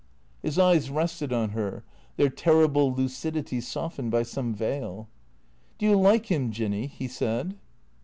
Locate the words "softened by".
3.61-4.23